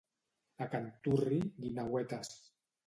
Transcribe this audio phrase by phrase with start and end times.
[0.65, 2.37] A Canturri, guineuetes.